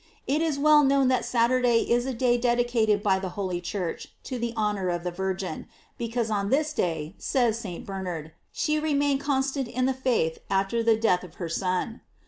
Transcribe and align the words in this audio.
It 0.25 0.41
is 0.41 0.57
well 0.57 0.83
known 0.83 1.09
that 1.09 1.25
Saturday 1.25 1.81
is 1.81 2.07
a 2.07 2.13
day 2.15 2.35
dedicated 2.35 3.03
by 3.03 3.19
the 3.19 3.29
holy 3.37 3.61
Church 3.61 4.07
to 4.23 4.39
the 4.39 4.51
honor 4.57 4.89
of 4.89 5.03
the 5.03 5.11
Virgin, 5.11 5.67
because 5.99 6.31
on 6.31 6.49
this 6.49 6.73
day, 6.73 7.13
says 7.19 7.59
St. 7.59 7.85
Bernard, 7.85 8.31
she 8.51 8.79
remained 8.79 9.19
con 9.19 9.43
stant 9.43 9.67
in 9.67 9.85
the 9.85 9.93
faith 9.93 10.39
after 10.49 10.81
the 10.81 10.97
death 10.97 11.23
of 11.23 11.35
her 11.35 11.47
Son. 11.49 12.01